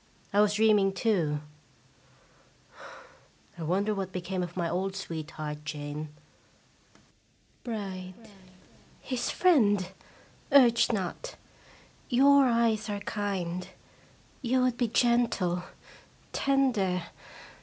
I 0.33 0.41
was 0.41 0.55
dreaming, 0.55 0.93
too. 0.93 1.41
I 3.59 3.61
wonder 3.61 3.93
what 3.93 4.11
became 4.11 4.41
of 4.41 4.57
my 4.57 4.67
old 4.67 4.95
sweetheart 4.95 5.59
Jane! 5.63 6.09
Bride. 7.63 8.15
His 8.99 9.29
friend! 9.29 9.89
Urge 10.51 10.91
not. 10.91 11.35
Your 12.09 12.45
eyes 12.45 12.89
are 12.89 13.01
kind. 13.01 13.67
You 14.41 14.63
would 14.63 14.75
be 14.75 14.87
gentle, 14.87 15.65
tender. 16.33 17.03